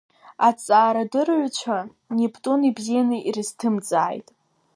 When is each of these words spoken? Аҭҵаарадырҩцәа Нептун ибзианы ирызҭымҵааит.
Аҭҵаарадырҩцәа 0.47 1.77
Нептун 2.17 2.61
ибзианы 2.69 3.17
ирызҭымҵааит. 3.27 4.27